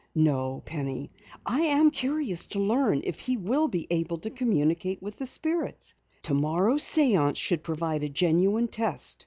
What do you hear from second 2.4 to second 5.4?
to learn if he will be able to communicate with the